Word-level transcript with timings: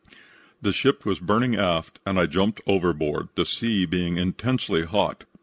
"The 0.63 0.73
ship 0.73 1.05
was 1.05 1.19
burning 1.19 1.55
aft, 1.55 1.99
and 2.07 2.19
I 2.19 2.25
jumped 2.25 2.59
overboard, 2.65 3.29
the 3.35 3.45
sea 3.45 3.85
being 3.85 4.17
intensely 4.17 4.83
hot. 4.83 5.25